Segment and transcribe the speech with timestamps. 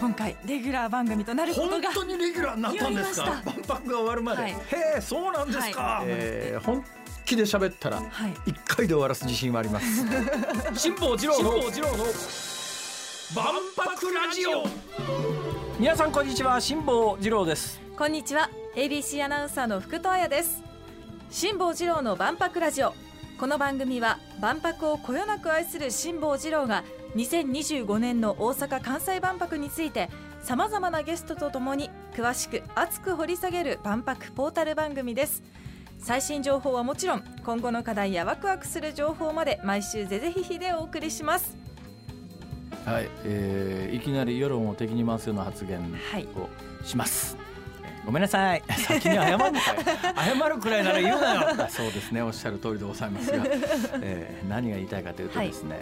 [0.00, 3.42] 今回レギュラー番組となること本が当にレギュラーになったんですか？
[3.44, 4.52] 万博が終わるまで、はい。
[4.52, 4.56] へ
[4.98, 6.04] えそうなんですか、はい。
[6.08, 6.84] えー本
[7.24, 8.34] 気で喋ったらはい。
[8.46, 9.86] 一回で終わらす自信はあります。
[10.74, 11.50] 辛坊治郎の
[13.34, 14.64] 万博ラジオ。
[15.78, 17.80] 皆さんこんにちは辛坊治郎です。
[17.98, 18.48] こんにちは。
[18.76, 20.62] ABC アナウンサーの福戸彩です。
[21.30, 22.94] 辛坊治郎の万博ラジオ
[23.38, 26.82] この番組は万博をこよなく愛する辛坊治郎が
[27.14, 30.10] 2025年の大阪・関西万博について
[30.42, 35.44] さまざまなゲストとともに詳しく熱く掘り下げる万博ポータル番組です。
[36.00, 41.56] 最新情報はもちろん今後の課題やワクワクする情報まで毎週ぜぜひひでお送りします。
[42.84, 47.36] はい、えー、いきなり世論を敵に回すような発言をします、
[48.04, 48.62] ごめんなさい。
[48.86, 49.60] 先に謝るのかい。
[50.38, 51.40] 謝るくらいなら言うなよ。
[51.68, 53.44] そうですねおっしゃる通りでございますが、
[54.02, 55.80] えー何が言いたいかというとですね、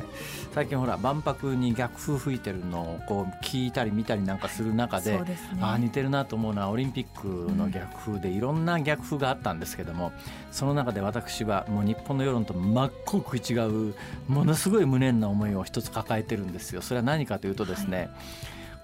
[0.52, 5.58] 最近ほら万博に逆風吹いてるのをこう聞いたり見たりなんかする中で、そうですね。
[5.60, 10.12] ああ似てるなと思うのはオリンピックの逆風でいろんな逆風があったんですけども
[10.50, 13.54] その中で私はもう日本の世論と真っ向食い違
[13.90, 13.94] う
[14.28, 16.82] ものすごい無念な思いを一つ抱えてるんですよ。
[16.82, 18.08] それは何かというとですね、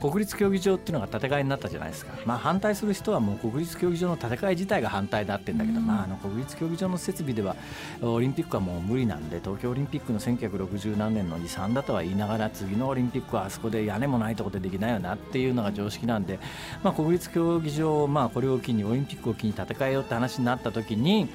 [0.03, 5.87] 国立競技場っていうのが建て替えになったじゃないですか、まあ、反対する人はもう国立競技場の建て替え自体が反対だってんだけど、うん。
[5.87, 7.55] まあ、あの国立競技場の設備では
[8.01, 16.41] オリンピックはもう無理なんで東京オリンピックの1960何年の遺産だとは言いながら次のオリンピックはあそこで屋根もないところでできないよなっていうのが常識なんで、
[16.83, 21.29] まあ、国立競技場をまあこれを機にオリンピックを機に建て替えようって話になった時に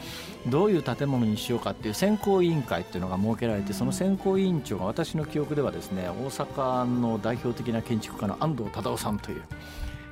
[0.47, 9.43] どういう建物にしようかっていう選考委員会っていうのが設けられてその選考委員長が私の記憶ではですね大阪の代表的な建築家の安藤忠雄さんという。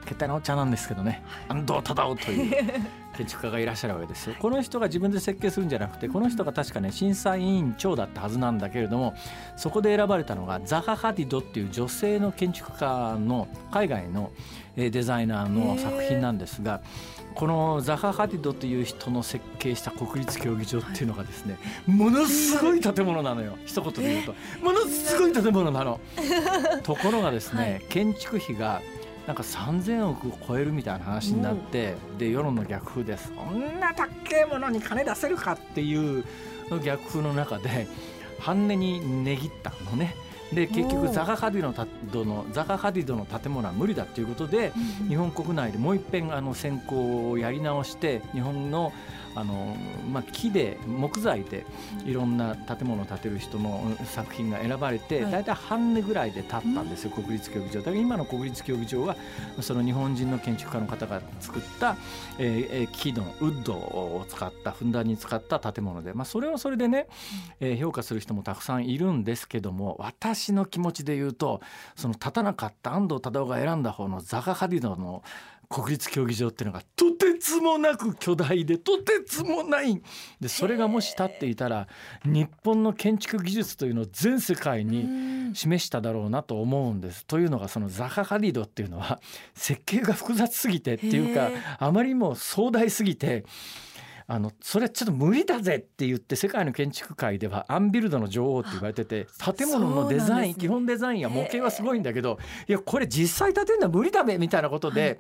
[0.06, 1.24] 決体なおっちゃんなんですけどね。
[1.50, 2.66] 安藤忠雄という
[3.18, 4.36] 建築家がいらっしゃるわけですよ。
[4.40, 9.14] この人が自分で設計するんじゃなくてこの人が確かね審査委員長だったはずなんだけれども
[9.56, 14.32] そこで選ばれたのがザハ・ハディドっていう女性の建築家の海外の
[14.76, 16.82] えーデザイナーの作品なんですが
[17.34, 23.58] このザハ・ハディドという人の設計した国立競技場っていうのがですねものすごい建物なのよ。
[23.66, 24.36] 一言で言うと。
[24.64, 26.00] ものすごい建物なの。
[26.84, 28.82] ところがですね、建築費が
[29.28, 34.08] なんか3,000億を超えるみたいな話になって、で世論の逆風ですそんな高
[34.40, 36.24] いものに金出せるかっていう
[36.84, 37.88] 逆風の中で
[38.40, 40.16] 半値に値切ったのね。
[40.54, 41.62] で結局ザハ・ハディ
[42.12, 44.72] ドののザハ・ハディドの建物は無理だということで、
[45.08, 48.94] 日本国内でもう一遍あの選考をやり直して日本の
[49.36, 49.76] あの、
[50.12, 51.66] まあ、木で木材で
[52.06, 55.32] いろんな建物を建てる人の作品が選ばれて、はい。
[55.32, 57.80] 大体半値ぐらいで建ったんですよ、国立競技場。
[57.80, 59.16] だから今の国立競技場は
[59.62, 61.98] その日本人の建築家の方が作った、
[62.40, 67.08] えーえー木のウッドを使ったふんだんに使った建物で、まあ、それはそれでね、
[67.60, 71.62] えー評価する人もたくさんいるんですけども私の気持ちで言うと
[71.96, 75.24] その立たなかった安藤忠雄が選んだ方のザハ・ハディドの
[75.70, 80.02] 国立競技場っていうのがとてつもなく巨大でとてつもない
[80.40, 81.88] でそれがもし立っていたら
[82.24, 87.26] 日本の建築技術というのを全世界に示しただろうなと思うんです。
[87.26, 89.20] というのがそのザハ・ハディドっていうのは
[89.54, 91.50] 設計が複雑すぎてっていうか
[91.80, 93.46] あまりにも壮大すぎて。
[94.28, 100.56] あのそれちょっと無理だぜって言って世界の建築界ではアンビルドの女王って言われてて建物のデザイン、ね。
[100.56, 105.20] 基本デザインや模型はすごいんだけどいやこれ実際建てるのは無理だべみたいなことで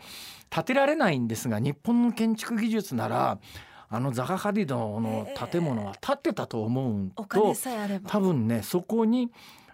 [0.49, 3.37] 建てられないんですが日本の建築技術なら
[3.89, 7.53] あのザハ・ハディドの建物は建ってたと思うおと
[8.07, 9.31] 多分ねそこに、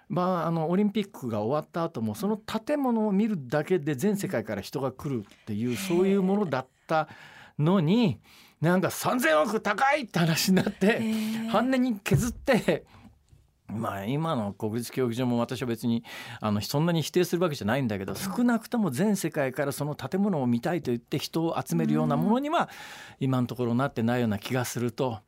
[0.10, 7.08] まあ、あのオリンピックが終わった後もその建物を見るだけで全世界から人が来るっていうそういうものだった
[7.58, 8.20] のに
[8.62, 11.02] なんか3,000億高いって話になって
[11.50, 12.86] 半値に削って。
[13.74, 16.04] まあ今の国立競技場も私は別に
[16.42, 22.70] あのそんなに否定するわけじゃないんだけど少なくとも全世界からその建物を見たいと言って人を集めるようなものには
[23.22, 25.20] 今のところなってないような気がすると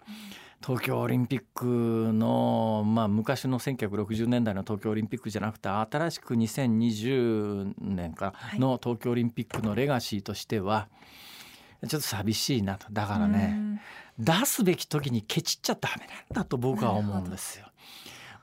[0.66, 10.88] 東京オリンピックの、まあ、昔の1960年代の東京オリンピックじゃなくて新しく2020年からの東京オリンピックのレガシーとしては
[11.88, 13.82] ちょっと寂しいなとだからね
[14.18, 17.66] 出すべき時にケチっちゃダメなんだと僕は思うんですよ。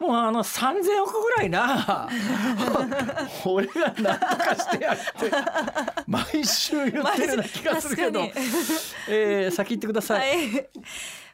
[0.00, 2.08] もうあの3,000億ぐらいな
[3.44, 5.30] 俺が何とかしてやるって
[6.06, 8.22] 毎週言ってるような気がするけど、
[9.08, 10.36] えー、先行ってください。
[10.38, 10.68] はい。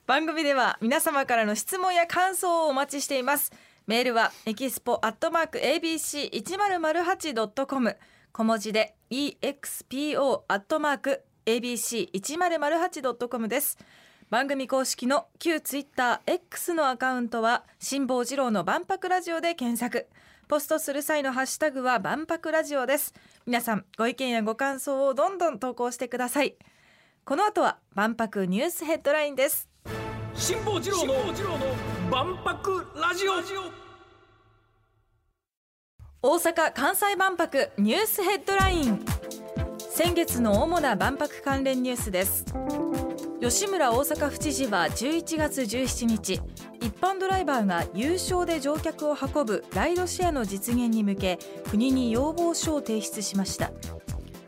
[0.05, 3.53] 番組では皆様からの質問や感想をお待ちしています。
[3.87, 7.97] メールはエキスポアットマーク ABC 一0 0 8ドットコム
[8.33, 13.79] 小文字で expo アットマーク ABC 一0 0 8ドットコムです。
[14.31, 20.09] 番組公式の旧ツイッター X のアカウントは辛坊治郎の万博ラジオで検索。
[20.49, 23.15] ポストする際のハッシュタグは万博ラジオです。
[23.47, 26.57] 皆さんご意見やご感想をどんどん投稿してください。
[27.25, 29.69] この後は万博ニュースヘッドラインです。
[30.35, 31.15] 辛坊治郎の
[32.11, 33.35] 万博ラジオ。
[36.23, 39.05] 大阪・関西万博ニュースヘッドライン
[39.97, 42.45] 先月の主な万博関連ニュースです。
[43.41, 46.43] 吉村大阪府知事は11月17日
[46.83, 51.39] 一般ドライバーが有償で乗客を運ぶライドシェアの実現に向け
[51.71, 53.73] 国に要望書を提出しました。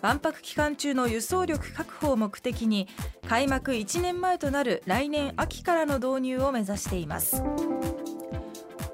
[0.03, 2.87] 万博期間中の輸送力確保を目的に
[3.27, 7.43] 開幕1年前となる来年秋からの導入を目指しています。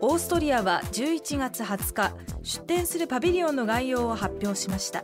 [0.00, 2.12] オーストリアは11月20日
[2.44, 5.02] 出展するパビリオンの概要を発表しました。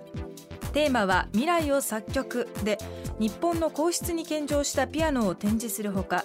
[0.70, 2.78] テーマは未来を作曲で
[3.18, 6.24] 日本の皇室に献上したピアノを展示するほか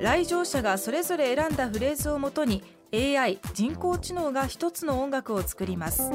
[0.00, 6.10] 来場者がそれぞれ選んだフレーズをもとに AI 人工知能が一つの音楽を作ります。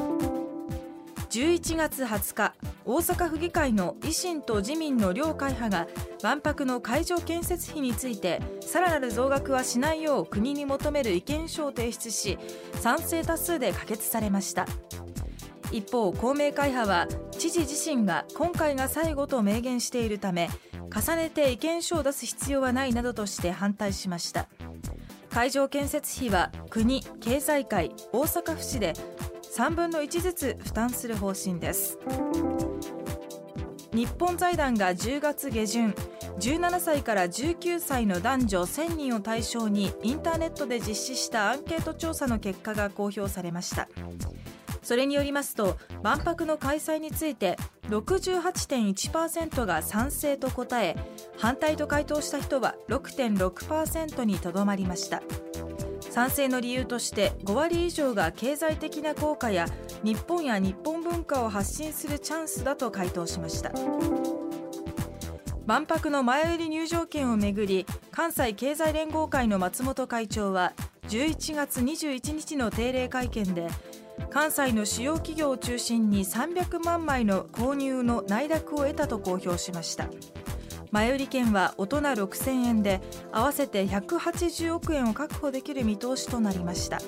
[1.30, 5.88] 11月20日大阪府議会の維新と自民の両会派が
[6.24, 12.36] 万博の会場建設費についてさらなる増額はしないよう国に求める意見書を提出し
[12.80, 14.66] 賛成多数で可決されました。
[15.72, 20.50] 一方公明会派は知事自身が今回が最後と明言しているため
[20.94, 24.48] 重ねて意見書を出す必要はないなどとして反対しました。
[25.30, 28.94] 会場建設費は国経済界大阪府市で
[29.56, 31.98] 3分の1ずつ負担する方針です。
[33.92, 35.94] 日本財団が10月下旬
[36.40, 43.88] 17歳から19歳の男女1000人を対象にインターネットで実施したアンケート調査の結果が公表されました。
[44.90, 47.56] それによりますと万博の開催について
[47.90, 50.96] 68.1%が賛成と答え
[51.38, 55.22] 反対と回答した人は6.6%にとどまりました。
[56.10, 59.66] 賛成の理由として5割以上が経済的な効果や
[60.02, 63.70] 日本や日本文化を発信するチャンスだと回答しました。
[65.66, 70.72] 万博の前売り入場券をめぐり関西経済連合会の松本会長は
[71.10, 73.68] 11月21日の定例会見で
[74.28, 80.08] 関西の主要企業を中心に300万枚の購入の内諾を得たと公表しました。
[80.90, 83.00] 前売り券は大人6000円で
[83.32, 86.98] 合わせて180億円を確保できる見通しとなりました。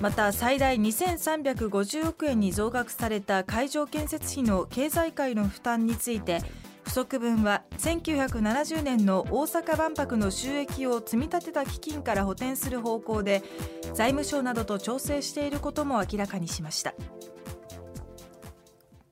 [0.00, 6.40] また最大2350億円に増額された会場建設費の経済界の負担について
[6.98, 13.42] 足分は1970年の大阪万博の収益を積み立てた基金から補填する方向で
[13.94, 16.94] 財務省などと調整していることも明らかにしました。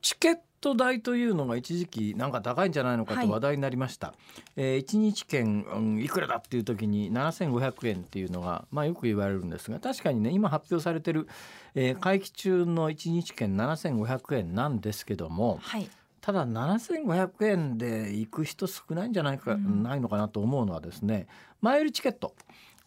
[0.02, 4.16] チケット代というのが一時期なんか高いんじゃないのかと話題になりました、はい、
[4.56, 11.28] えー、1日券、うん、いくらだっていう時に7500円っていうのが、まあ、よく言われるんですが確かにね今発表されてる、
[11.74, 15.88] えー、会期中の1日券7500円なんですけども、はい
[16.26, 21.28] ただ7500円で行く人少ないんじゃないか、うん、ないのかなと思うのはですね
[21.61, 22.34] 前売りチケット。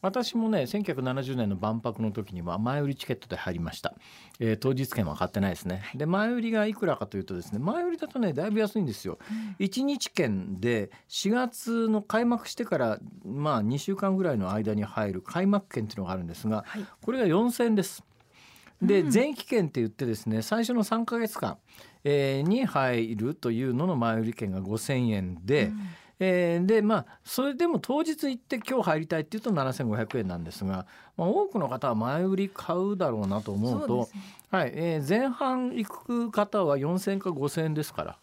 [0.01, 3.93] 私もね1970年の万博の時には前売りチケットで入りました、
[4.39, 5.83] えー、当日券は買ってないですね。
[5.95, 18.03] で前売りがいくらかというとですね前売りだとねだいぶ安いんですよ、うん、1日券で4月の開幕してからまあ2週間ぐらいの間に入る開幕券っていうのがあるんですが、はい、これが4000円です。
[18.81, 21.57] で、前期券って言ってですね最初の3か月間、
[22.03, 25.79] えー、に入るというのの前売り券が5,000円で、うん、
[26.19, 30.85] えー、でまあそれでも当日行って今日入りたいっていうと7,500円なんですが、
[31.17, 34.07] まあ、多くの方は前売り買うだろうなと思うと、ね、
[34.49, 38.17] はいえー、前半行く方は4,000円か5,000円ですから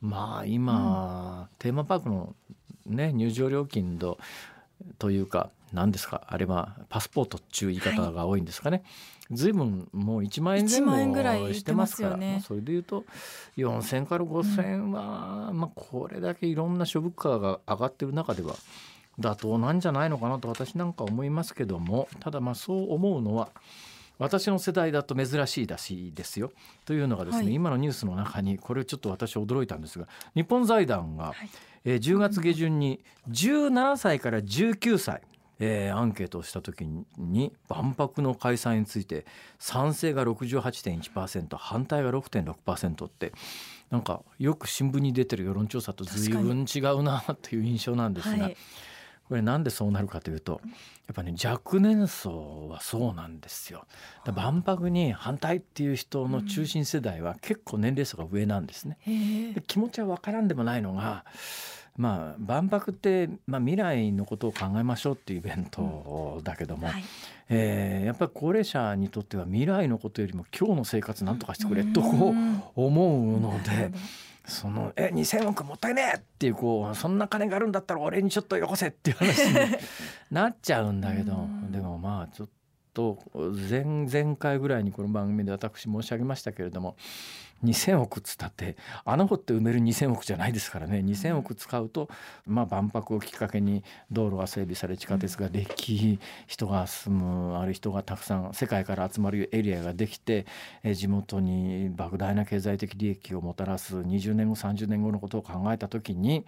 [0.00, 2.34] まあ今、うん、テーマパークの、
[2.86, 4.18] ね、入場料金と
[4.98, 6.22] というか何ですか？
[6.26, 8.84] あれはパスポートっていう言い方が多いんですかね。
[9.30, 9.52] ずい。
[9.52, 13.04] ぶんもう1万円前後してますから、ね、それでいうと
[13.58, 18.54] 4,000から5,000円は、うん、まあ、これだけいろんな諸物価が上がってる中では
[19.20, 22.08] 妥当なんじゃないのかなと私なんか思いますけども。
[22.20, 23.50] ただまあそう思うのは
[24.18, 26.52] 私の世代だと珍しいらしいですよ。
[26.84, 31.48] というのがですね、はい、今のニュースの中にこれちょっと私驚いたんですが日本財団が、はい。
[31.84, 35.22] えー、10月下旬に17歳から19歳
[35.60, 39.26] えー、アンケートをした時に万博の開催について
[39.58, 43.32] 賛成が68.1%反対が6.6%って
[43.90, 48.56] なんかよく新聞に出てる世論調査と随分違うなっていう印象なんですが、はい、
[49.28, 50.60] これなんでそうなるかというと
[51.06, 53.86] やっぱり、ね、若年層はそうなんですよ。
[54.34, 58.98] 万博に反対っていう人の中心世代は結構年齢層が上なんですね。
[59.66, 61.24] 気持ちは分からんでもないのが
[61.98, 67.04] まあ、万博って、まあ、未来のことを考えましょうっていうイベントだけども、うんはい、
[67.48, 73.90] えー、やっぱり高齢者にとっては未来のことよりも今日の生活なんとかしてくれと思うので。
[74.48, 76.18] そのえ2,000億もったいねえ！
[76.18, 78.88] っていうこうそんな金があるんだったら俺にちょっとよこせ！
[78.88, 79.54] っていう話に
[80.32, 82.48] なっちゃうんだけどでもまあちょっ
[82.94, 83.18] と
[83.70, 86.96] 前々回ぐらいにこの番組で私申し上げましたけれども
[87.64, 90.98] 2,000億つったって穴掘って埋める2,000億じゃないですからね。
[90.98, 92.08] 2,000億使うと、
[92.46, 100.46] まあ、万博をきっかけに道路が整備され地下鉄ができ人が住むある人がたくさん世界から集まるエリアができて
[100.84, 106.46] 地元に莫大な経済的利益をもたらす20年後30年後のことを考えた時に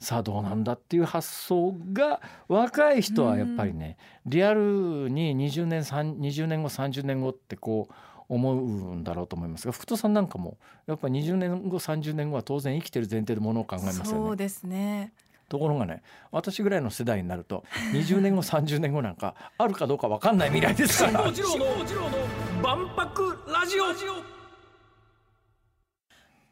[0.00, 7.94] さあどうなんだっていう発想が若い人はやっぱりねリアルに20年20年後30年後ってこう
[8.30, 10.56] 思うんだろうと思いますが福戸さんなんかも
[10.86, 14.10] やっぱり20年後30年後は当然生きてる前提でものを考えますよね。
[14.10, 15.12] そうですね
[15.48, 21.26] ところがね私ぐらいの世代になると20年後30年後なんかあるかどうか分かんない未来ですから。
[21.26, 21.66] もちろんの
[22.62, 23.84] 万博ラジオ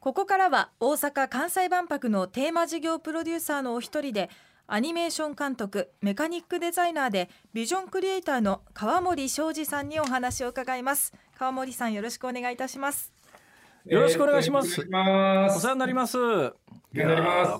[0.00, 4.30] ここからは大阪・関西万博のテーマ事業プロデューサーのお一人で
[4.66, 13.12] アニメーション監督メカニックデザイナーでビジョンクリエイターの川森昌司さんにお話を伺います川森さんよろしくお願いいたします。
[13.86, 14.80] よろしくお願いします。
[14.80, 16.18] えー、お世話になります。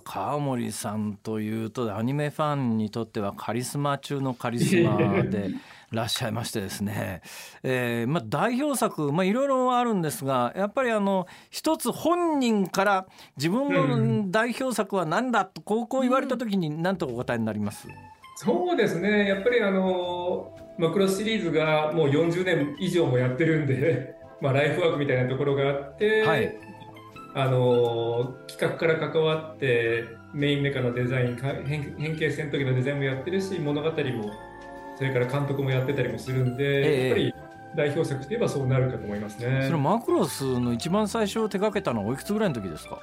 [0.03, 5.51] 川森さんというとアニメファンにとってはカリスマ中のカリスマで
[5.93, 7.23] らっしゃいましてですね、
[7.63, 13.07] えー、まあ代表作まあいろいろあるんですがやっぱりあの一つ本人から
[13.37, 17.95] 自分の代表作は何だとこうこう言われた時に何とお答えになります、うん、
[18.35, 19.29] そうですね。
[19.29, 26.55] やっぱりあのマクロスシリーズがもう40年以上もやってるんで まあ、ライフワークみたいなところがあって、はい、
[27.35, 33.95] あの企画から関わってメインメカのデザイン変変形戦闘機のデザインもやってるし物語も
[34.97, 37.35] それから監督もやってたりもするんで、えー、やっぱり
[37.77, 39.65] 代表作といえばそうなるかと思いますね。
[39.67, 43.01] それマクロスの一番最初手掛けたのはおいくつぐらいの時ですか？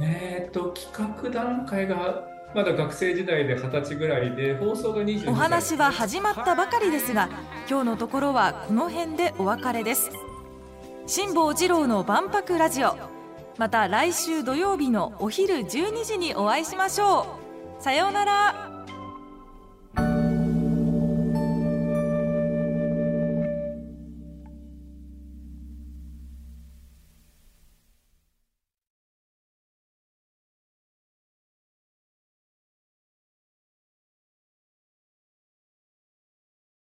[0.00, 7.28] えっと企画段階がまだ学生時代で二十歳ぐらいで放送が22お話は始まったばかりですが
[7.68, 10.10] 今日のところはこの辺でお別れです。
[11.06, 12.96] 辛坊治郎の万博ラジオ。
[13.58, 17.38] また来週土曜日のお昼12時にお会いしましょ
[17.78, 17.82] う。
[17.82, 18.73] さようなら。